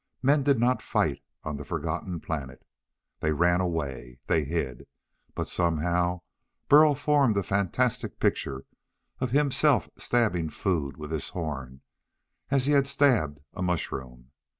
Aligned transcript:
Men 0.23 0.41
did 0.41 0.59
not 0.59 0.81
fight, 0.81 1.21
on 1.43 1.57
the 1.57 1.63
forgotten 1.63 2.19
planet. 2.21 2.65
They 3.19 3.31
ran 3.33 3.61
away. 3.61 4.17
They 4.25 4.45
hid. 4.45 4.87
But 5.35 5.47
somehow 5.47 6.21
Burl 6.67 6.95
formed 6.95 7.37
a 7.37 7.43
fantastic 7.43 8.19
picture 8.19 8.65
of 9.19 9.29
himself 9.29 9.91
stabbing 9.99 10.49
food 10.49 10.97
with 10.97 11.11
this 11.11 11.29
horn, 11.29 11.81
as 12.49 12.65
he 12.65 12.71
had 12.73 12.87
stabbed 12.87 13.41
a 13.53 13.61
mushroom. 13.61 14.31